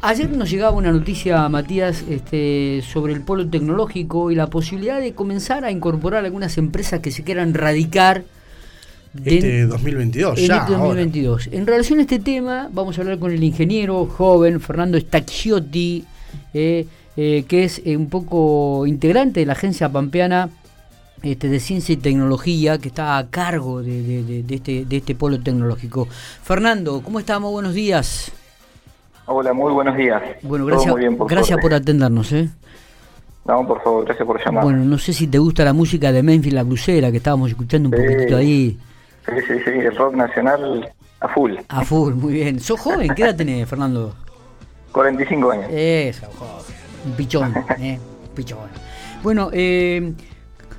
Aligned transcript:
Ayer 0.00 0.30
nos 0.30 0.50
llegaba 0.50 0.76
una 0.76 0.92
noticia, 0.92 1.48
Matías, 1.48 2.04
este, 2.08 2.82
sobre 2.82 3.12
el 3.12 3.20
polo 3.20 3.48
tecnológico 3.48 4.30
y 4.30 4.34
la 4.34 4.48
posibilidad 4.48 5.00
de 5.00 5.12
comenzar 5.12 5.64
a 5.64 5.70
incorporar 5.70 6.24
algunas 6.24 6.56
empresas 6.58 7.00
que 7.00 7.10
se 7.10 7.22
quieran 7.24 7.54
radicar. 7.54 8.24
Este 9.24 9.66
2022, 9.66 10.38
en 10.38 10.46
ya. 10.46 10.56
este 10.58 10.72
2022. 10.72 11.48
En 11.52 11.66
relación 11.66 11.98
a 11.98 12.02
este 12.02 12.18
tema, 12.18 12.68
vamos 12.72 12.98
a 12.98 13.00
hablar 13.02 13.18
con 13.18 13.32
el 13.32 13.42
ingeniero 13.42 14.06
joven 14.06 14.60
Fernando 14.60 14.98
Stacchiotti, 14.98 16.04
eh, 16.52 16.86
eh, 17.16 17.44
que 17.48 17.64
es 17.64 17.80
eh, 17.84 17.96
un 17.96 18.08
poco 18.08 18.86
integrante 18.86 19.40
de 19.40 19.46
la 19.46 19.52
agencia 19.54 19.88
pampeana 19.88 20.50
este, 21.22 21.48
de 21.48 21.60
ciencia 21.60 21.94
y 21.94 21.96
tecnología 21.96 22.78
que 22.78 22.88
está 22.88 23.16
a 23.16 23.26
cargo 23.28 23.82
de, 23.82 24.44
este, 24.48 24.84
de 24.84 24.96
este 24.96 25.14
polo 25.14 25.40
tecnológico. 25.40 26.08
Fernando, 26.42 27.00
¿cómo 27.02 27.20
estamos? 27.20 27.50
Buenos 27.50 27.74
días. 27.74 28.32
Hola, 29.28 29.52
muy 29.52 29.72
buenos 29.72 29.96
días. 29.96 30.22
Bueno, 30.42 30.66
gracias, 30.66 30.94
por, 30.94 31.28
gracias 31.28 31.60
por 31.60 31.74
atendernos. 31.74 32.32
¿eh? 32.32 32.48
No, 33.44 33.66
por 33.66 33.82
favor, 33.82 34.04
gracias 34.04 34.24
por 34.24 34.44
llamar. 34.44 34.62
Bueno, 34.62 34.84
no 34.84 34.98
sé 34.98 35.12
si 35.12 35.26
te 35.26 35.38
gusta 35.38 35.64
la 35.64 35.72
música 35.72 36.12
de 36.12 36.22
Memphis 36.22 36.52
La 36.52 36.62
Blusera, 36.62 37.10
que 37.10 37.16
estábamos 37.16 37.50
escuchando 37.50 37.88
un 37.88 37.94
poquitito 37.96 38.36
ahí. 38.36 38.78
Sí, 39.26 39.34
sí, 39.48 39.54
sí, 39.64 39.70
el 39.70 39.96
rock 39.96 40.14
nacional 40.14 40.92
a 41.18 41.28
full. 41.28 41.54
A 41.68 41.84
full, 41.84 42.14
muy 42.14 42.34
bien. 42.34 42.60
¿Sos 42.60 42.78
joven? 42.78 43.12
¿Qué 43.16 43.24
edad 43.24 43.34
tenés, 43.34 43.68
Fernando? 43.68 44.14
45 44.92 45.50
años. 45.50 45.66
Eso, 45.70 46.26
joven. 46.38 46.76
Un 47.06 47.12
pichón, 47.12 47.54
¿eh? 47.80 47.98
pichón. 48.32 48.68
Bueno, 49.24 49.50
eh, 49.52 50.12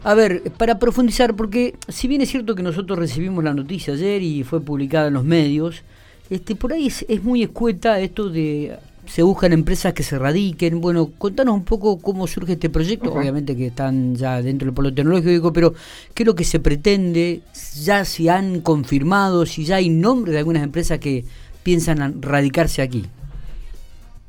a 0.05 0.13
ver, 0.13 0.51
para 0.57 0.79
profundizar, 0.79 1.35
porque 1.35 1.75
si 1.89 2.07
bien 2.07 2.21
es 2.21 2.29
cierto 2.29 2.55
que 2.55 2.63
nosotros 2.63 2.97
recibimos 2.97 3.43
la 3.43 3.53
noticia 3.53 3.93
ayer 3.93 4.21
y 4.21 4.45
fue 4.45 4.61
publicada 4.61 5.07
en 5.07 5.15
los 5.15 5.25
medios, 5.25 5.83
este, 6.29 6.55
por 6.55 6.73
ahí 6.73 6.87
es, 6.87 7.23
muy 7.23 7.43
escueta 7.43 7.99
esto 7.99 8.29
de 8.29 8.77
se 9.05 9.23
buscan 9.23 9.53
empresas 9.53 9.93
que 9.93 10.03
se 10.03 10.19
radiquen. 10.19 10.81
Bueno, 10.81 11.09
contanos 11.17 11.55
un 11.55 11.63
poco 11.63 11.99
cómo 12.01 12.27
surge 12.27 12.53
este 12.53 12.69
proyecto, 12.69 13.13
obviamente 13.13 13.55
que 13.55 13.67
están 13.67 14.15
ya 14.15 14.41
dentro 14.41 14.65
del 14.65 14.75
polo 14.75 14.93
tecnológico, 14.93 15.53
pero 15.53 15.73
qué 16.13 16.23
es 16.23 16.27
lo 16.27 16.35
que 16.35 16.43
se 16.43 16.59
pretende, 16.59 17.39
ya 17.81 18.03
si 18.03 18.27
han 18.27 18.59
confirmado, 18.59 19.45
si 19.45 19.63
ya 19.63 19.77
hay 19.77 19.89
nombre 19.89 20.33
de 20.33 20.39
algunas 20.39 20.61
empresas 20.61 20.99
que 20.99 21.23
piensan 21.63 22.21
radicarse 22.21 22.81
aquí. 22.81 23.05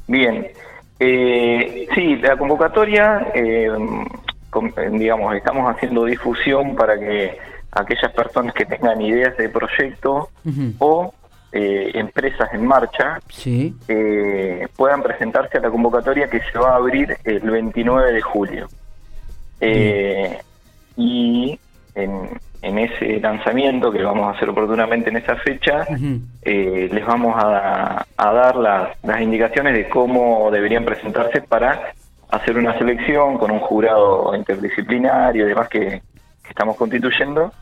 Bien, 0.06 0.46
eh, 1.00 1.88
sí, 1.94 2.16
la 2.16 2.36
convocatoria, 2.36 3.28
eh, 3.34 3.68
digamos, 4.92 5.34
estamos 5.34 5.74
haciendo 5.74 6.04
difusión 6.04 6.74
para 6.74 6.98
que 6.98 7.36
aquellas 7.72 8.12
personas 8.12 8.54
que 8.54 8.64
tengan 8.64 9.00
ideas 9.00 9.36
de 9.36 9.48
proyecto 9.48 10.30
o 10.78 11.12
eh, 11.50 11.92
empresas 11.94 12.52
en 12.52 12.66
marcha 12.66 13.20
eh, 13.88 14.68
puedan 14.76 15.02
presentarse 15.02 15.56
a 15.56 15.60
la 15.62 15.70
convocatoria 15.70 16.28
que 16.28 16.40
se 16.52 16.58
va 16.58 16.72
a 16.72 16.76
abrir 16.76 17.16
el 17.24 17.40
29 17.40 18.12
de 18.12 18.20
julio. 18.20 18.68
Eh, 19.60 20.38
y 20.96 21.58
en, 21.94 22.38
ese 22.60 23.18
lanzamiento 23.20 23.90
que 23.90 24.02
vamos 24.02 24.26
a 24.26 24.36
hacer 24.36 24.50
oportunamente 24.50 25.08
en 25.08 25.16
esa 25.16 25.36
fecha, 25.36 25.86
les 26.44 27.06
vamos 27.06 27.34
a, 27.36 28.04
dar 28.16 28.56
las, 28.56 29.02
las 29.02 29.20
indicaciones 29.22 29.74
de 29.74 29.88
cómo 29.88 30.50
deberían 30.50 30.84
presentarse 30.84 31.40
para 31.40 31.92
hacer 32.30 32.58
una 32.58 32.76
selección 32.76 33.38
con 33.38 33.50
un 33.50 33.60
jurado 33.60 34.34
interdisciplinario 34.34 35.46
y 35.46 35.48
demás 35.48 35.68
que 35.68 36.02
estamos 36.48 36.76
constituyendo 36.76 37.52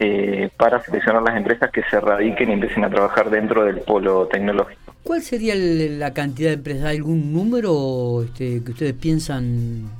eh, 0.00 0.48
para 0.56 0.80
seleccionar 0.82 1.22
las 1.22 1.36
empresas 1.36 1.70
que 1.72 1.82
se 1.90 2.00
radiquen 2.00 2.50
y 2.50 2.52
empiecen 2.52 2.84
a 2.84 2.90
trabajar 2.90 3.30
dentro 3.30 3.64
del 3.64 3.80
polo 3.80 4.28
tecnológico. 4.28 4.94
¿Cuál 5.02 5.22
sería 5.22 5.54
la 5.56 6.12
cantidad 6.12 6.50
de 6.50 6.54
empresas? 6.54 6.84
¿Hay 6.84 6.98
algún 6.98 7.32
número 7.32 8.22
este, 8.22 8.62
que 8.62 8.70
ustedes 8.70 8.92
piensan? 8.94 9.90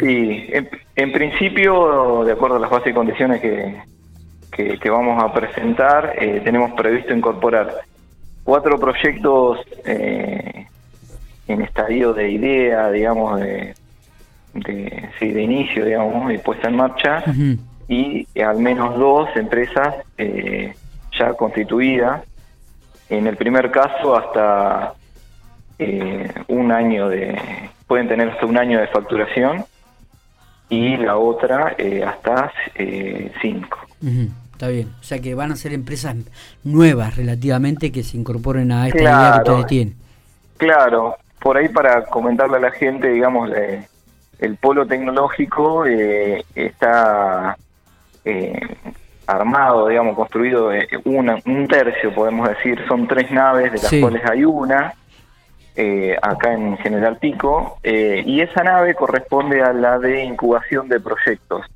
Sí, 0.00 0.46
en, 0.96 1.12
principio, 1.12 2.24
de 2.24 2.32
acuerdo 2.32 2.56
a 2.56 2.58
las 2.60 2.70
bases 2.70 2.92
y 2.92 2.94
condiciones 2.94 3.40
que, 3.42 3.76
que, 4.50 4.90
vamos 4.90 5.22
a 5.22 5.32
presentar, 5.32 6.14
eh, 6.18 6.40
tenemos 6.42 6.72
previsto 6.72 7.14
incorporar 7.14 7.74
cuatro 8.42 8.80
proyectos 8.80 9.60
eh, 9.84 10.66
en 11.46 11.60
estadio 11.60 12.14
de 12.14 12.30
idea, 12.30 12.90
digamos, 12.90 13.38
de, 13.38 13.74
de, 14.54 15.08
sí, 15.18 15.30
de 15.30 15.42
inicio, 15.42 15.84
digamos, 15.84 16.32
y 16.32 16.38
puesta 16.38 16.68
en 16.68 16.76
marcha 16.76 17.22
y 17.88 18.26
al 18.40 18.58
menos 18.58 18.98
dos 18.98 19.28
empresas 19.36 19.94
eh, 20.18 20.74
ya 21.18 21.34
constituidas. 21.34 22.22
En 23.08 23.26
el 23.26 23.36
primer 23.36 23.70
caso 23.70 24.16
hasta 24.16 24.94
eh, 25.78 26.32
un 26.48 26.72
año 26.72 27.08
de, 27.08 27.38
pueden 27.86 28.08
tener 28.08 28.30
hasta 28.30 28.46
un 28.46 28.58
año 28.58 28.80
de 28.80 28.88
facturación 28.88 29.64
y 30.68 30.96
la 30.96 31.16
otra 31.16 31.74
eh, 31.78 32.02
hasta 32.04 32.52
cinco. 33.40 33.78
Está 34.52 34.68
bien, 34.68 34.92
o 35.00 35.02
sea 35.04 35.20
que 35.20 35.34
van 35.34 35.52
a 35.52 35.56
ser 35.56 35.72
empresas 35.72 36.16
nuevas 36.64 37.16
relativamente 37.16 37.92
que 37.92 38.02
se 38.02 38.16
incorporen 38.16 38.72
a 38.72 38.88
esta 38.88 38.98
idea 39.00 39.32
que 39.34 39.50
ustedes 39.50 39.66
tienen. 39.66 39.96
Claro, 40.56 41.16
por 41.38 41.56
ahí 41.56 41.68
para 41.68 42.04
comentarle 42.06 42.56
a 42.56 42.60
la 42.60 42.70
gente, 42.72 43.08
digamos, 43.08 43.50
el 44.38 44.56
polo 44.56 44.86
tecnológico 44.86 45.84
está 45.84 47.56
eh, 48.26 48.58
armado, 49.28 49.86
digamos, 49.86 50.16
construido 50.16 50.72
eh, 50.72 50.88
un 51.04 51.68
tercio, 51.68 52.12
podemos 52.12 52.48
decir, 52.48 52.84
son 52.88 53.06
tres 53.06 53.30
naves, 53.30 53.72
de 53.72 53.78
las 53.78 54.00
cuales 54.00 54.28
hay 54.28 54.44
una, 54.44 54.94
eh, 55.76 56.16
acá 56.20 56.52
en 56.52 56.76
General 56.78 57.16
Pico, 57.18 57.78
y 57.84 58.40
esa 58.40 58.64
nave 58.64 58.96
corresponde 58.96 59.62
a 59.62 59.72
la 59.72 60.00
de 60.00 60.24
incubación 60.24 60.88
de 60.88 60.98
proyectos. 60.98 61.66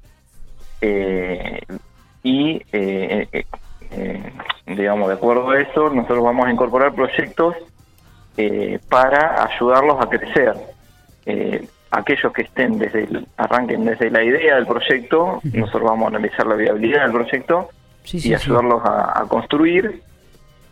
y, 2.23 2.63
digamos, 4.67 5.09
de 5.09 5.15
acuerdo 5.15 5.51
a 5.51 5.61
eso, 5.61 5.89
nosotros 5.91 6.25
vamos 6.25 6.49
a 6.49 6.51
incorporar 6.51 6.93
proyectos 6.95 7.55
para 8.89 9.45
ayudarlos 9.45 10.01
a 10.01 10.09
crecer 10.09 10.55
aquellos 11.91 12.33
que 12.33 12.43
estén 12.43 12.79
desde 12.79 13.05
el, 13.05 13.27
arranquen 13.37 13.85
desde 13.85 14.11
la 14.11 14.23
idea 14.23 14.57
del 14.57 14.67
proyecto, 14.67 15.41
nosotros 15.43 15.91
vamos 15.91 16.05
a 16.05 16.17
analizar 16.17 16.47
la 16.47 16.55
viabilidad 16.55 17.03
del 17.03 17.13
proyecto 17.13 17.71
y 18.13 18.35
ayudarlos 18.35 18.83
a, 18.85 19.25
construir, 19.29 20.03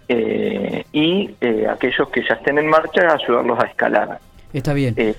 eh, 0.09 0.85
y 0.93 1.35
eh, 1.41 1.67
aquellos 1.69 2.09
que 2.09 2.23
ya 2.27 2.35
estén 2.35 2.59
en 2.59 2.69
marcha, 2.69 3.13
ayudarlos 3.13 3.59
a 3.61 3.67
escalar. 3.67 4.19
Está 4.53 4.73
bien. 4.73 4.95
Eh, 4.97 5.15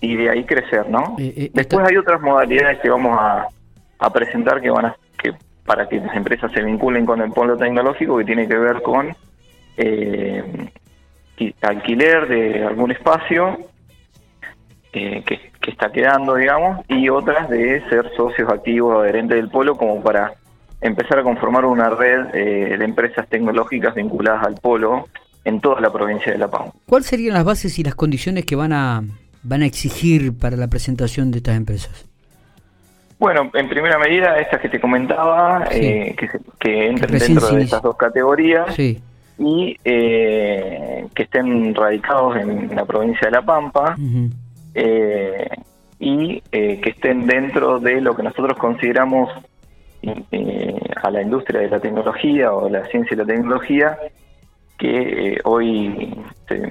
y, 0.00 0.16
de 0.16 0.30
ahí 0.30 0.44
crecer, 0.44 0.88
¿no? 0.88 1.16
Después 1.16 1.88
hay 1.88 1.96
otras 1.96 2.20
modalidades 2.20 2.80
que 2.80 2.90
vamos 2.90 3.16
a, 3.18 3.48
presentar 4.12 4.60
que 4.60 4.68
van 4.68 4.86
a 4.86 4.96
que 5.16 5.32
para 5.64 5.88
que 5.88 6.00
las 6.00 6.16
empresas 6.16 6.50
se 6.50 6.60
vinculen 6.60 7.06
con 7.06 7.20
el 7.20 7.30
polo 7.30 7.56
tecnológico 7.56 8.18
que 8.18 8.24
tiene 8.24 8.48
que 8.48 8.56
ver 8.56 8.82
con 8.82 9.14
alquiler 11.60 12.26
de 12.26 12.64
algún 12.64 12.90
espacio 12.90 13.58
que, 14.92 15.40
está 15.66 15.90
quedando, 15.90 16.34
digamos, 16.34 16.84
y 16.88 17.08
otras 17.08 17.48
de 17.48 17.82
ser 17.88 18.10
socios 18.16 18.48
activos 18.50 19.02
adherentes 19.02 19.36
del 19.36 19.48
polo 19.48 19.76
como 19.76 20.02
para 20.02 20.34
empezar 20.80 21.18
a 21.18 21.22
conformar 21.22 21.64
una 21.64 21.88
red 21.90 22.34
eh, 22.34 22.76
de 22.76 22.84
empresas 22.84 23.26
tecnológicas 23.28 23.94
vinculadas 23.94 24.44
al 24.46 24.54
polo 24.56 25.08
en 25.44 25.60
toda 25.60 25.80
la 25.80 25.92
provincia 25.92 26.32
de 26.32 26.38
La 26.38 26.48
Pampa. 26.48 26.72
¿Cuáles 26.86 27.06
serían 27.06 27.34
las 27.34 27.44
bases 27.44 27.78
y 27.78 27.82
las 27.82 27.94
condiciones 27.94 28.44
que 28.44 28.54
van 28.54 28.72
a, 28.72 29.02
van 29.42 29.62
a 29.62 29.66
exigir 29.66 30.36
para 30.36 30.56
la 30.56 30.68
presentación 30.68 31.30
de 31.30 31.38
estas 31.38 31.56
empresas? 31.56 32.06
Bueno, 33.18 33.50
en 33.54 33.68
primera 33.68 33.98
medida, 33.98 34.36
estas 34.38 34.60
que 34.60 34.68
te 34.68 34.80
comentaba, 34.80 35.68
eh, 35.70 36.14
que, 36.18 36.28
que, 36.58 36.86
entren 36.88 37.18
dentro 37.18 37.48
de 37.50 37.62
estas 37.62 37.80
dos 37.80 37.96
categorías 37.96 38.76
y 39.38 39.76
eh, 39.84 41.06
que 41.14 41.22
estén 41.22 41.72
radicados 41.74 42.36
en 42.36 42.74
la 42.74 42.84
provincia 42.84 43.28
de 43.28 43.30
La 43.30 43.42
Pampa. 43.42 43.96
Eh, 44.74 45.48
y 45.98 46.42
eh, 46.50 46.80
que 46.80 46.90
estén 46.90 47.26
dentro 47.26 47.78
de 47.78 48.00
lo 48.00 48.16
que 48.16 48.22
nosotros 48.22 48.58
consideramos 48.58 49.30
eh, 50.02 50.80
a 51.00 51.10
la 51.10 51.22
industria 51.22 51.60
de 51.60 51.68
la 51.68 51.78
tecnología 51.78 52.52
o 52.52 52.68
la 52.68 52.84
ciencia 52.86 53.14
y 53.14 53.18
la 53.18 53.24
tecnología, 53.24 53.98
que 54.76 55.38
hoy 55.44 56.12
se, 56.48 56.68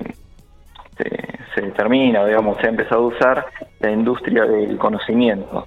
se, 1.56 1.62
determina, 1.62 2.26
digamos, 2.26 2.58
se 2.58 2.68
ha 2.68 2.70
empezado 2.72 3.04
a 3.04 3.08
usar 3.08 3.46
la 3.80 3.92
industria 3.92 4.44
del 4.44 4.78
conocimiento. 4.78 5.66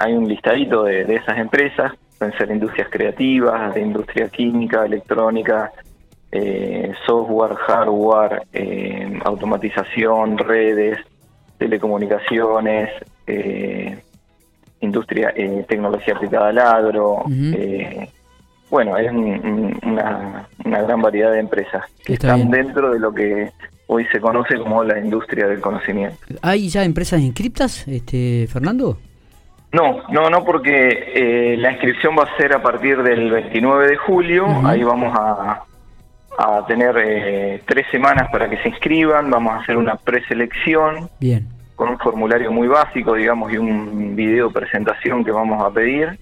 hay 0.00 0.12
un 0.12 0.28
listadito 0.28 0.84
de, 0.84 1.04
de 1.04 1.16
esas 1.16 1.38
empresas, 1.38 1.92
pueden 2.18 2.38
ser 2.38 2.50
industrias 2.52 2.88
creativas, 2.88 3.74
de 3.74 3.80
industria 3.80 4.28
química, 4.28 4.86
electrónica, 4.86 5.72
eh, 6.32 6.92
software, 7.06 7.54
hardware, 7.56 8.42
eh, 8.52 9.20
automatización, 9.24 10.38
redes, 10.38 10.98
telecomunicaciones, 11.58 12.90
eh, 13.26 13.98
industria, 14.80 15.32
tecnología 15.68 16.14
aplicada 16.14 16.48
al 16.48 16.58
agro. 16.58 17.24
bueno, 18.70 18.96
es 18.96 19.12
una, 19.12 20.48
gran 20.64 21.02
variedad 21.02 21.32
de 21.32 21.40
empresas 21.40 21.84
que 22.04 22.14
están 22.14 22.50
dentro 22.50 22.90
de 22.90 22.98
lo 22.98 23.12
que 23.12 23.52
hoy 23.86 24.06
se 24.06 24.20
conoce 24.20 24.56
como 24.58 24.82
la 24.82 24.98
industria 24.98 25.46
del 25.46 25.60
conocimiento. 25.60 26.16
¿Hay 26.40 26.68
ya 26.68 26.82
empresas 26.82 27.20
inscriptas, 27.20 27.86
este, 27.86 28.48
Fernando? 28.50 28.98
No, 29.72 30.02
no, 30.10 30.28
no, 30.28 30.44
porque 30.44 31.12
eh, 31.14 31.56
la 31.58 31.72
inscripción 31.72 32.14
va 32.18 32.24
a 32.24 32.36
ser 32.36 32.54
a 32.54 32.62
partir 32.62 33.02
del 33.02 33.30
29 33.30 33.88
de 33.88 33.96
julio. 33.96 34.46
Ahí 34.64 34.82
vamos 34.82 35.14
a, 35.18 35.64
a 36.38 36.64
tener 36.66 36.96
eh, 36.98 37.62
tres 37.66 37.86
semanas 37.90 38.30
para 38.30 38.48
que 38.48 38.56
se 38.58 38.68
inscriban. 38.68 39.30
Vamos 39.30 39.54
a 39.54 39.56
hacer 39.58 39.76
una 39.76 39.96
preselección. 39.96 41.08
Bien. 41.20 41.48
Con 41.76 41.90
un 41.90 41.98
formulario 41.98 42.52
muy 42.52 42.68
básico, 42.68 43.14
digamos, 43.14 43.52
y 43.52 43.58
un 43.58 44.14
video 44.14 44.50
presentación 44.50 45.24
que 45.24 45.32
vamos 45.32 45.62
a 45.64 45.70
pedir. 45.70 46.18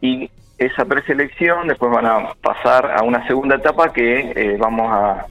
Y 0.00 0.30
esa 0.58 0.84
preselección 0.84 1.68
después 1.68 1.92
van 1.92 2.06
a 2.06 2.34
pasar 2.42 2.92
a 2.96 3.02
una 3.02 3.26
segunda 3.26 3.56
etapa 3.56 3.92
que 3.92 4.32
eh, 4.34 4.56
vamos 4.58 4.90
a, 4.90 5.26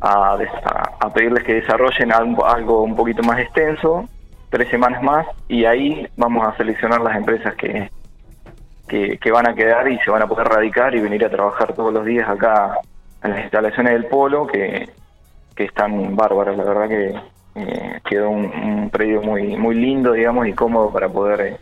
a, 0.00 1.12
pedirles 1.12 1.44
que 1.44 1.54
desarrollen 1.54 2.12
algo, 2.12 2.46
algo 2.46 2.82
un 2.82 2.94
poquito 2.94 3.22
más 3.22 3.38
extenso 3.40 4.08
tres 4.50 4.68
semanas 4.70 5.02
más 5.02 5.26
y 5.48 5.64
ahí 5.64 6.06
vamos 6.16 6.46
a 6.46 6.56
seleccionar 6.56 7.00
las 7.00 7.16
empresas 7.16 7.54
que, 7.56 7.90
que, 8.88 9.30
van 9.30 9.46
a 9.46 9.54
quedar 9.54 9.90
y 9.90 9.98
se 9.98 10.10
van 10.10 10.22
a 10.22 10.26
poder 10.26 10.48
radicar 10.48 10.94
y 10.94 11.00
venir 11.00 11.24
a 11.24 11.30
trabajar 11.30 11.74
todos 11.74 11.92
los 11.92 12.04
días 12.04 12.28
acá 12.28 12.78
en 13.22 13.30
las 13.30 13.42
instalaciones 13.42 13.92
del 13.92 14.06
polo 14.06 14.46
que, 14.46 14.88
que 15.54 15.64
están 15.64 16.14
bárbaras, 16.16 16.56
la 16.56 16.64
verdad 16.64 16.88
que 16.88 17.14
eh, 17.56 18.00
quedó 18.08 18.30
un, 18.30 18.90
predio 18.90 19.22
muy 19.22 19.56
muy 19.56 19.74
lindo, 19.74 20.12
digamos, 20.12 20.46
y 20.46 20.52
cómodo 20.52 20.92
para 20.92 21.08
poder 21.08 21.40
eh, 21.40 21.56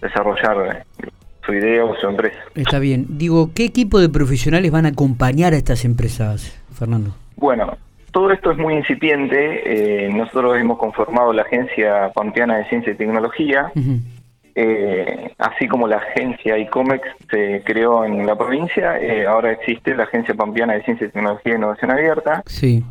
desarrollar 0.00 0.84
eh, 1.02 1.08
su 1.44 1.52
idea 1.54 1.84
o 1.84 1.96
su 1.96 2.06
empresa. 2.06 2.38
Está 2.54 2.78
bien. 2.78 3.06
Digo, 3.08 3.50
¿qué 3.54 3.64
equipo 3.64 3.98
de 3.98 4.08
profesionales 4.08 4.70
van 4.70 4.86
a 4.86 4.90
acompañar 4.90 5.54
a 5.54 5.56
estas 5.56 5.84
empresas, 5.84 6.60
Fernando? 6.72 7.14
Bueno, 7.36 7.76
todo 8.12 8.30
esto 8.30 8.52
es 8.52 8.58
muy 8.58 8.74
incipiente. 8.74 10.06
Eh, 10.06 10.08
nosotros 10.12 10.56
hemos 10.58 10.78
conformado 10.78 11.32
la 11.32 11.42
Agencia 11.42 12.10
Pampeana 12.14 12.58
de 12.58 12.68
Ciencia 12.68 12.92
y 12.92 12.96
Tecnología. 12.96 13.72
Eh, 14.54 15.34
así 15.38 15.66
como 15.66 15.88
la 15.88 15.96
agencia 15.96 16.58
ICOMEX 16.58 17.08
se 17.30 17.62
creó 17.64 18.04
en 18.04 18.26
la 18.26 18.36
provincia, 18.36 18.98
eh, 19.00 19.26
ahora 19.26 19.52
existe 19.52 19.94
la 19.94 20.04
Agencia 20.04 20.34
Pampeana 20.34 20.74
de 20.74 20.82
Ciencia 20.82 21.06
y 21.06 21.10
Tecnología 21.10 21.52
e 21.54 21.56
Innovación 21.56 21.90
Abierta, 21.90 22.42
sí. 22.46 22.84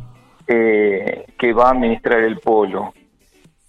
que 0.46 1.52
va 1.52 1.68
a 1.68 1.70
administrar 1.70 2.20
el 2.20 2.38
polo. 2.38 2.92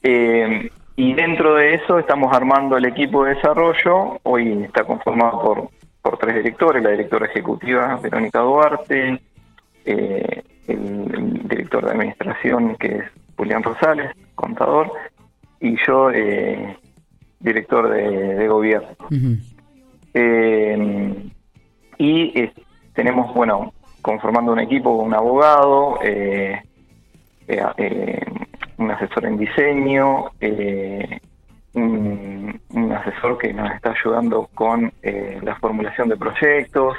y 0.04 1.14
dentro 1.14 1.56
de 1.56 1.76
eso 1.76 2.00
estamos 2.00 2.36
armando 2.36 2.78
el 2.78 2.86
equipo 2.86 3.24
de 3.24 3.36
desarrollo. 3.36 4.20
Hoy 4.24 4.64
está 4.64 4.84
conformado 4.84 5.42
por, 5.42 5.70
por 6.02 6.18
tres 6.18 6.36
directores, 6.36 6.84
la 6.84 6.92
directora 6.92 7.28
ejecutiva 7.28 8.00
Verónica 8.02 8.40
Duarte, 8.40 9.20
eh, 9.86 10.44
el, 10.68 11.48
director 11.48 11.86
de 11.86 11.92
administración, 11.92 12.76
que 12.76 12.88
es 12.88 13.04
Julián 13.36 13.64
Rosales, 13.64 14.12
contador, 14.36 14.92
y 15.60 15.76
yo, 15.86 16.12
eh, 16.12 16.78
director 17.44 17.90
de, 17.90 18.48
gobierno. 18.48 18.96
Eh, 20.14 21.30
y 21.98 22.50
tenemos, 22.94 23.34
bueno, 23.34 23.74
conformando 24.02 24.54
un 24.54 24.60
equipo, 24.60 24.92
un 24.92 25.14
abogado, 25.14 26.00
eh, 26.02 26.62
un 28.78 28.92
asesor 28.92 29.26
en 29.26 29.38
diseño, 29.38 30.32
un, 31.74 32.62
un, 32.70 32.92
asesor 32.92 33.38
que 33.38 33.54
nos 33.54 33.72
está 33.72 33.92
ayudando 33.92 34.50
con 34.54 34.92
la 35.42 35.56
formulación 35.58 36.10
de 36.10 36.18
proyectos 36.18 36.98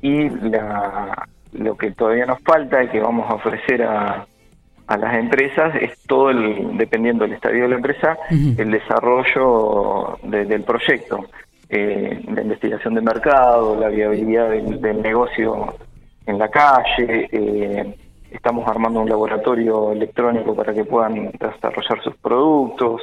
y 0.00 0.28
la 0.28 1.28
lo 1.52 1.76
que 1.76 1.90
todavía 1.90 2.26
nos 2.26 2.40
falta 2.40 2.82
y 2.82 2.88
que 2.88 3.00
vamos 3.00 3.30
a 3.30 3.34
ofrecer 3.34 3.82
a, 3.82 4.26
a 4.92 4.98
las 4.98 5.14
empresas 5.14 5.74
es 5.80 5.98
todo 6.06 6.28
el, 6.28 6.76
dependiendo 6.76 7.24
del 7.24 7.32
estadio 7.32 7.62
de 7.62 7.68
la 7.68 7.76
empresa, 7.76 8.18
el 8.30 8.70
desarrollo 8.70 10.18
del 10.22 10.62
proyecto, 10.64 11.24
eh, 11.70 12.22
la 12.30 12.42
investigación 12.42 12.94
de 12.94 13.00
mercado, 13.00 13.74
la 13.80 13.88
viabilidad 13.88 14.50
del, 14.50 15.00
negocio 15.00 15.74
en 16.26 16.38
la 16.38 16.48
calle, 16.48 17.26
eh, 17.32 17.94
estamos 18.30 18.68
armando 18.68 19.00
un 19.00 19.08
laboratorio 19.08 19.92
electrónico 19.92 20.54
para 20.54 20.74
que 20.74 20.84
puedan 20.84 21.30
desarrollar 21.40 22.02
sus 22.04 22.14
productos 22.16 23.00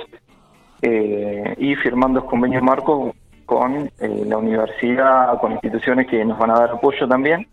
eh, 0.83 1.55
y 1.57 1.75
firmando 1.75 2.23
convenios 2.23 2.61
marcos 2.61 3.15
con 3.47 3.89
la 3.99 4.37
universidad, 4.37 5.39
con 5.39 5.53
instituciones 5.53 6.05
que 6.05 6.23
nos 6.23 6.37
van 6.37 6.51
a 6.51 6.59
dar 6.59 6.69
apoyo 6.69 7.07
también 7.07 7.47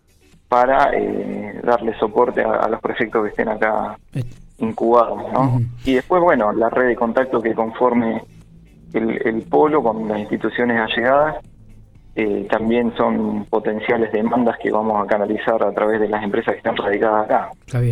para 0.49 0.91
eh, 0.95 1.46
darle 1.67 1.95
soporte 1.99 2.43
a, 2.43 2.69
los 2.69 2.81
proyectos 2.81 3.25
que 3.25 3.29
estén 3.31 3.49
acá 3.49 3.99
incubados. 4.59 5.23
¿no? 5.33 5.61
Y 5.85 5.95
después, 5.95 6.23
bueno, 6.23 6.53
la 6.53 6.71
red 6.71 6.89
de 6.89 6.97
contacto 6.97 7.43
que 7.43 7.55
conforme 7.55 8.23
el, 8.93 9.43
polo 9.43 9.83
con 9.83 10.09
las 10.09 10.21
instituciones 10.21 10.79
allegadas 10.79 11.37
eh, 12.15 12.47
también 12.49 12.95
son 12.97 13.45
potenciales 13.45 14.11
demandas 14.11 14.57
que 14.63 14.71
vamos 14.71 15.05
a 15.05 15.07
canalizar 15.07 15.63
a 15.63 15.71
través 15.73 16.01
de 16.01 16.09
las 16.09 16.25
empresas 16.25 16.53
que 16.53 16.59
están 16.59 16.77
radicadas 16.77 17.27
acá. 17.27 17.51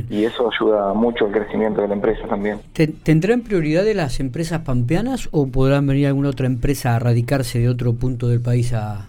Y 0.08 0.24
eso 0.24 0.50
ayuda 0.50 0.94
mucho 0.94 1.26
al 1.26 1.32
crecimiento 1.32 1.82
de 1.82 1.88
la 1.88 1.94
empresa 1.94 2.26
también. 2.26 2.58
¿Tendrán 3.02 3.42
prioridad 3.42 3.84
de 3.84 3.92
las 3.92 4.20
empresas 4.20 4.60
pampeanas 4.60 5.28
o 5.30 5.46
podrán 5.48 5.86
venir 5.86 6.06
alguna 6.06 6.30
otra 6.30 6.46
empresa 6.46 6.96
a 6.96 6.98
radicarse 6.98 7.58
de 7.58 7.68
otro 7.68 7.92
punto 7.92 8.28
del 8.28 8.40
país 8.40 8.72
a, 8.72 9.08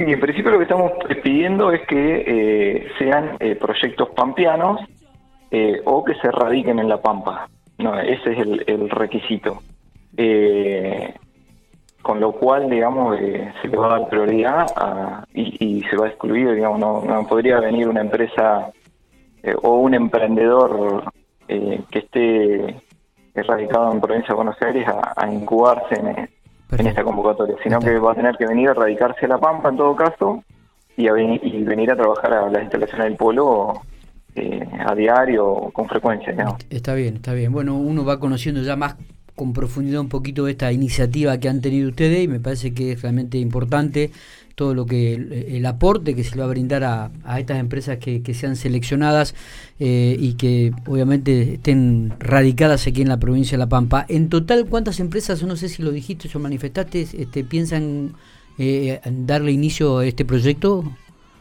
Sí, 0.00 0.10
en 0.10 0.18
principio 0.18 0.52
lo 0.52 0.56
que 0.56 0.62
estamos 0.62 0.92
pidiendo 1.22 1.70
es 1.72 1.86
que 1.86 2.24
eh, 2.26 2.88
sean 2.98 3.36
eh, 3.38 3.54
proyectos 3.54 4.08
pampeanos 4.16 4.80
eh, 5.50 5.82
o 5.84 6.02
que 6.02 6.14
se 6.14 6.30
radiquen 6.30 6.78
en 6.78 6.88
La 6.88 7.02
Pampa. 7.02 7.50
No, 7.76 8.00
ese 8.00 8.32
es 8.32 8.38
el, 8.66 8.88
requisito. 8.88 9.60
con 12.00 12.18
lo 12.18 12.32
cual, 12.32 12.70
digamos, 12.70 13.18
se 13.18 13.68
le 13.68 13.76
va 13.76 13.88
a 13.88 13.98
dar 13.98 14.08
prioridad 14.08 14.66
y, 15.34 15.82
se 15.82 15.96
va 15.98 16.06
a 16.06 16.08
excluir, 16.08 16.54
digamos, 16.54 17.04
no, 17.04 17.26
podría 17.28 17.60
venir 17.60 17.86
una 17.86 18.00
empresa 18.00 18.70
o 19.62 19.80
un 19.80 19.92
emprendedor 19.92 21.12
que 21.46 21.98
esté 21.98 22.74
radicado 23.34 23.92
en 23.92 24.00
provincia 24.00 24.28
de 24.28 24.34
Buenos 24.34 24.62
Aires 24.62 24.88
a, 24.88 25.12
a 25.14 25.30
incubarse 25.30 25.94
en, 25.96 26.39
en 26.78 26.86
esta 26.86 27.02
convocatoria, 27.02 27.56
sino 27.62 27.80
que 27.80 27.98
va 27.98 28.12
a 28.12 28.14
tener 28.14 28.36
que 28.36 28.46
venir 28.46 28.68
a 28.70 28.74
radicarse 28.74 29.26
a 29.26 29.28
La 29.28 29.38
Pampa 29.38 29.68
en 29.68 29.76
todo 29.76 29.96
caso 29.96 30.44
y, 30.96 31.08
a 31.08 31.12
venir, 31.12 31.40
y 31.42 31.62
venir 31.62 31.90
a 31.90 31.96
trabajar 31.96 32.32
a 32.32 32.50
las 32.50 32.62
instalaciones 32.62 33.06
del 33.06 33.16
polo 33.16 33.82
eh, 34.34 34.66
a 34.86 34.94
diario 34.94 35.70
con 35.72 35.88
frecuencia. 35.88 36.34
Está 36.70 36.94
bien, 36.94 37.16
está 37.16 37.32
bien. 37.32 37.52
Bueno, 37.52 37.76
uno 37.76 38.04
va 38.04 38.20
conociendo 38.20 38.62
ya 38.62 38.76
más 38.76 38.96
con 39.34 39.52
profundidad 39.52 40.00
un 40.00 40.08
poquito 40.08 40.48
esta 40.48 40.72
iniciativa 40.72 41.38
que 41.38 41.48
han 41.48 41.60
tenido 41.60 41.88
ustedes 41.88 42.24
y 42.24 42.28
me 42.28 42.40
parece 42.40 42.72
que 42.72 42.92
es 42.92 43.02
realmente 43.02 43.38
importante 43.38 44.10
todo 44.54 44.74
lo 44.74 44.84
que 44.84 45.14
el, 45.14 45.64
aporte 45.64 46.14
que 46.14 46.22
se 46.22 46.32
le 46.36 46.40
va 46.40 46.44
a 46.44 46.50
brindar 46.50 46.84
a, 46.84 47.10
estas 47.38 47.58
empresas 47.58 47.96
que, 47.96 48.34
sean 48.34 48.56
seleccionadas 48.56 49.34
eh, 49.78 50.14
y 50.20 50.34
que 50.34 50.72
obviamente 50.86 51.54
estén 51.54 52.12
radicadas 52.18 52.86
aquí 52.86 53.00
en 53.00 53.08
la 53.08 53.18
provincia 53.18 53.56
de 53.56 53.60
La 53.60 53.70
Pampa. 53.70 54.04
En 54.08 54.28
total, 54.28 54.66
¿cuántas 54.66 55.00
empresas, 55.00 55.42
no 55.44 55.56
sé 55.56 55.70
si 55.70 55.82
lo 55.82 55.92
dijiste 55.92 56.28
o 56.34 56.38
manifestaste, 56.38 57.00
este, 57.00 57.42
piensan 57.42 58.12
eh, 58.58 59.00
darle 59.10 59.52
inicio 59.52 60.00
a 60.00 60.06
este 60.06 60.26
proyecto? 60.26 60.84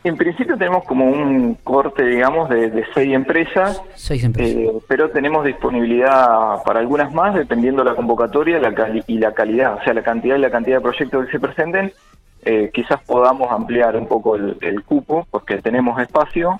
En 0.03 0.15
principio 0.15 0.57
tenemos 0.57 0.85
como 0.85 1.05
un 1.05 1.55
corte, 1.55 2.05
digamos, 2.05 2.49
de, 2.49 2.85
seis 2.93 3.13
empresas. 3.13 3.81
Seis 3.95 4.23
empresas. 4.23 4.55
Eh, 4.55 4.71
pero 4.87 5.09
tenemos 5.09 5.45
disponibilidad 5.45 6.63
para 6.63 6.79
algunas 6.79 7.13
más, 7.13 7.35
dependiendo 7.35 7.83
de 7.83 7.89
la 7.89 7.95
convocatoria 7.95 8.61
y 9.07 9.17
la 9.17 9.33
calidad, 9.33 9.75
o 9.75 9.83
sea, 9.83 9.93
la 9.93 10.03
cantidad 10.03 10.37
y 10.37 10.39
la 10.39 10.51
cantidad 10.51 10.77
de 10.77 10.81
proyectos 10.81 11.25
que 11.25 11.31
se 11.31 11.39
presenten. 11.39 11.91
Eh, 12.45 12.71
quizás 12.73 13.01
podamos 13.03 13.51
ampliar 13.51 13.97
un 13.97 14.07
poco 14.07 14.37
el, 14.37 14.83
cupo, 14.85 15.27
porque 15.29 15.57
tenemos 15.61 16.01
espacio. 16.01 16.57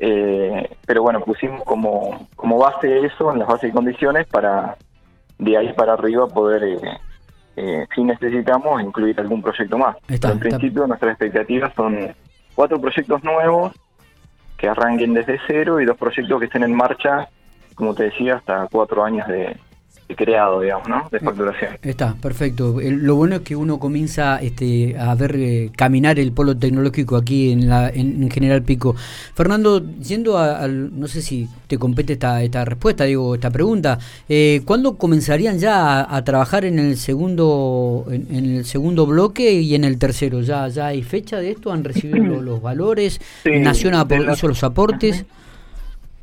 Eh, 0.00 0.68
pero 0.84 1.02
bueno, 1.02 1.20
pusimos 1.20 1.62
como, 1.62 2.26
como 2.34 2.58
base 2.58 3.06
eso, 3.06 3.32
en 3.32 3.38
las 3.38 3.46
bases 3.46 3.70
y 3.70 3.72
condiciones, 3.72 4.26
para 4.26 4.76
de 5.38 5.56
ahí 5.56 5.72
para 5.74 5.92
arriba 5.92 6.26
poder 6.26 6.78
si 7.94 8.02
necesitamos, 8.02 8.82
incluir 8.82 9.18
algún 9.20 9.40
proyecto 9.40 9.78
más. 9.78 9.96
en 10.08 10.40
principio, 10.40 10.88
nuestras 10.88 11.12
expectativas 11.12 11.72
son 11.76 12.12
cuatro 12.54 12.80
proyectos 12.80 13.22
nuevos 13.24 13.72
que 14.56 14.68
arranquen 14.68 15.14
desde 15.14 15.40
cero 15.46 15.80
y 15.80 15.84
dos 15.84 15.96
proyectos 15.96 16.38
que 16.38 16.46
estén 16.46 16.62
en 16.62 16.74
marcha, 16.74 17.28
como 17.74 17.94
te 17.94 18.04
decía, 18.04 18.36
hasta 18.36 18.68
cuatro 18.70 19.04
años 19.04 19.26
de, 19.28 19.56
creado, 20.08 20.60
digamos, 20.60 20.88
¿no? 20.88 21.08
De 21.10 21.18
facturación. 21.18 21.78
Está, 21.82 22.14
perfecto. 22.14 22.76
lo 22.80 23.16
bueno 23.16 23.36
es 23.36 23.40
que 23.42 23.56
uno 23.56 23.78
comienza 23.78 24.38
este, 24.38 24.96
a 24.98 25.14
ver 25.14 25.36
eh, 25.36 25.70
caminar 25.76 26.18
el 26.18 26.32
polo 26.32 26.56
tecnológico 26.56 27.16
aquí 27.16 27.52
en, 27.52 27.68
la, 27.68 27.88
en, 27.88 28.30
General 28.30 28.62
Pico. 28.62 28.94
Fernando, 29.34 29.82
yendo 30.00 30.38
al, 30.38 30.98
no 30.98 31.08
sé 31.08 31.22
si 31.22 31.48
te 31.66 31.78
compete 31.78 32.14
esta, 32.14 32.42
esta 32.42 32.64
respuesta, 32.64 33.04
digo, 33.04 33.34
esta 33.34 33.50
pregunta, 33.50 33.98
eh, 34.28 34.62
¿cuándo 34.64 34.96
comenzarían 34.96 35.58
ya 35.58 36.14
a, 36.14 36.24
trabajar 36.24 36.64
en 36.64 36.78
el 36.78 36.96
segundo 36.96 38.06
en, 38.10 38.56
el 38.56 38.64
segundo 38.64 39.06
bloque 39.06 39.52
y 39.52 39.74
en 39.74 39.84
el 39.84 39.98
tercero? 39.98 40.40
¿Ya, 40.40 40.68
ya 40.68 40.86
hay 40.88 41.02
fecha 41.02 41.38
de 41.38 41.50
esto? 41.50 41.72
¿Han 41.72 41.84
recibido 41.84 42.42
los, 42.42 42.60
valores? 42.60 43.20
Sí, 43.42 43.50
¿Nación 43.58 43.94
hizo 44.32 44.48
los 44.48 44.64
aportes? 44.64 45.24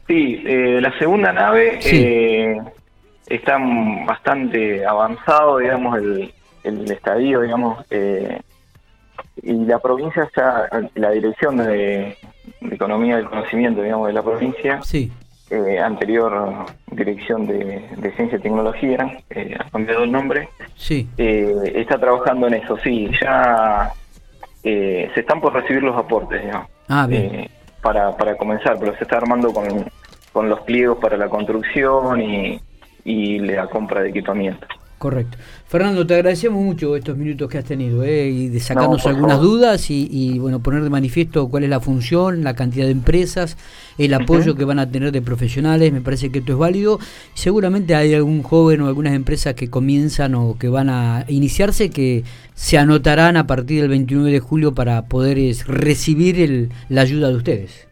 Sí, 0.08 0.42
eh, 0.46 0.80
la 0.82 0.98
segunda 0.98 1.32
nave 1.32 1.80
eh, 1.86 2.58
está 3.28 3.58
bastante 4.06 4.86
avanzado, 4.86 5.60
digamos, 5.60 5.98
el, 5.98 6.34
el 6.64 6.92
estadio, 6.92 7.42
digamos, 7.42 7.86
eh, 7.90 8.40
y 9.44 9.54
la 9.66 9.80
provincia 9.80 10.24
está, 10.24 10.70
la 10.96 11.12
dirección 11.12 11.58
de, 11.58 12.18
Economía 12.62 13.18
del 13.18 13.30
Conocimiento, 13.30 13.82
digamos, 13.82 14.08
de 14.08 14.14
la 14.14 14.24
provincia, 14.24 14.82
sí. 14.84 15.12
anterior 15.84 16.66
dirección 16.92 17.48
de, 17.48 18.12
Ciencia 18.16 18.38
y 18.38 18.42
Tecnología, 18.42 19.20
ha 19.60 19.70
cambiado 19.70 20.04
el 20.04 20.12
nombre, 20.12 20.50
sí. 20.76 21.08
está 21.18 21.98
trabajando 22.00 22.48
en 22.48 22.56
eso, 22.56 22.78
sí, 22.78 23.10
ya 23.22 23.92
se 24.64 25.12
están 25.16 25.42
por 25.42 25.54
recibir 25.54 25.84
los 25.84 25.98
aportes, 25.98 26.42
digamos. 26.42 26.68
Ah, 26.88 27.08
bien 27.08 27.50
para, 27.82 28.16
para 28.16 28.36
comenzar, 28.38 28.78
pero 28.80 28.96
se 28.96 29.04
está 29.04 29.18
armando 29.18 29.52
con, 29.52 29.90
con 30.32 30.50
los 30.50 30.62
pliegos 30.62 31.00
para 31.00 31.18
la 31.18 31.30
construcción 31.30 32.22
y, 32.22 32.62
y 33.04 33.40
la 33.40 33.68
compra 33.68 34.02
de 34.02 34.10
equipamiento. 34.10 34.68
Correcto. 35.02 35.36
Fernando, 35.66 36.06
te 36.06 36.14
agradecemos 36.14 36.64
mucho 36.64 36.96
estos 36.96 37.18
minutos 37.18 37.50
que 37.50 37.58
has 37.58 37.66
tenido 37.66 38.04
¿eh? 38.04 38.30
y 38.30 38.50
de 38.50 38.60
sacarnos 38.60 39.04
algunas 39.08 39.40
dudas 39.40 39.90
y, 39.90 40.38
bueno 40.38 40.60
poner 40.60 40.84
de 40.84 40.92
manifiesto 40.92 41.50
cuál 41.50 41.64
es 41.64 41.72
la 41.72 41.80
función, 41.80 42.44
la 42.44 42.54
cantidad 42.54 42.86
de 42.86 42.92
empresas, 42.92 43.58
el 43.98 44.14
apoyo 44.14 44.54
que 44.54 44.64
van 44.64 44.78
a 44.78 44.92
tener 44.92 45.12
de 45.12 45.24
profesionales. 45.24 45.92
Me 45.92 46.02
parece 46.02 46.30
que 46.30 46.38
esto 46.38 46.52
es 46.52 46.60
válido. 46.60 47.00
Seguramente 47.34 47.96
hay 47.96 48.14
algún 48.14 48.44
joven 48.44 48.82
o 48.82 48.88
algunas 48.88 49.16
empresas 49.16 49.56
que 49.56 49.72
comienzan 49.72 50.36
o 50.36 50.60
que 50.60 50.70
van 50.70 50.90
a 50.92 51.26
iniciarse 51.30 51.90
que 51.90 52.24
se 52.54 52.78
anotarán 52.78 53.38
a 53.38 53.48
partir 53.48 53.82
del 53.82 53.90
29 53.90 54.30
de 54.30 54.40
julio 54.40 54.76
para 54.76 55.06
poder 55.06 55.40
recibir 55.66 56.40
el, 56.40 56.70
la 56.90 57.02
ayuda 57.02 57.30
de 57.30 57.36
ustedes. 57.38 57.91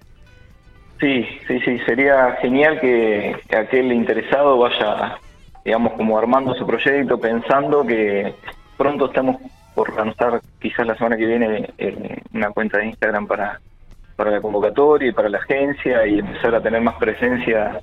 Sí, 0.99 1.25
sí, 1.47 1.59
sí. 1.61 1.79
Sería 1.85 2.37
genial 2.41 2.79
que 2.79 3.35
aquel 3.51 3.91
interesado 3.93 4.57
vaya 4.57 5.17
digamos, 5.63 5.93
como 5.93 6.17
armando 6.17 6.53
su 6.55 6.65
proyecto, 6.65 7.19
pensando 7.19 7.85
que 7.85 8.33
pronto 8.77 9.05
estamos 9.05 9.37
por 9.75 9.95
lanzar, 9.95 10.41
quizás 10.59 10.87
la 10.87 10.95
semana 10.95 11.17
que 11.17 11.25
viene, 11.25 11.69
una 12.33 12.49
cuenta 12.51 12.79
de 12.79 12.87
Instagram 12.87 13.27
para, 13.27 13.59
para 14.15 14.31
la 14.31 14.41
convocatoria 14.41 15.09
y 15.09 15.13
para 15.13 15.29
la 15.29 15.37
agencia 15.37 16.05
y 16.07 16.19
empezar 16.19 16.55
a 16.55 16.61
tener 16.61 16.81
más 16.81 16.95
presencia 16.95 17.79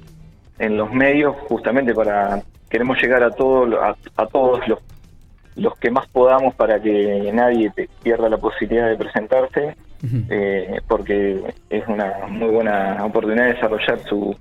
en 0.58 0.76
los 0.76 0.92
medios, 0.92 1.37
justamente 1.49 1.94
para, 1.94 2.42
queremos 2.68 3.00
llegar 3.00 3.23
a, 3.23 3.30
todo, 3.30 3.80
a, 3.82 4.26
todos 4.26 4.66
los, 4.66 4.80
los 5.54 5.78
que 5.78 5.90
más 5.90 6.08
podamos 6.08 6.54
para 6.54 6.80
que 6.80 7.30
nadie 7.32 7.70
te 7.70 7.88
pierda 8.02 8.28
la 8.28 8.38
posibilidad 8.38 8.88
de 8.88 8.96
presentarse, 8.96 9.76
eh, 10.30 10.80
porque 10.86 11.42
es 11.70 11.86
una 11.88 12.26
muy 12.28 12.48
buena 12.48 13.04
oportunidad 13.04 13.46
de 13.46 13.54
desarrollar 13.54 13.98
su, 14.08 14.36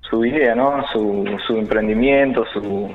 su 0.00 0.24
idea, 0.24 0.54
¿no? 0.54 0.84
Su, 0.92 1.24
su 1.46 1.56
emprendimiento, 1.56 2.44
su, 2.52 2.90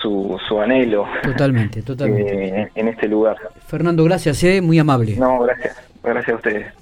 su, 0.00 0.38
su 0.48 0.60
anhelo. 0.60 1.06
Totalmente, 1.22 1.82
totalmente. 1.82 2.62
Eh, 2.62 2.68
en 2.74 2.88
este 2.88 3.08
lugar. 3.08 3.36
Fernando, 3.66 4.04
gracias, 4.04 4.42
¿eh? 4.44 4.60
muy 4.60 4.78
amable. 4.78 5.16
No, 5.16 5.40
gracias. 5.40 5.82
Gracias 6.02 6.34
a 6.34 6.36
ustedes. 6.36 6.74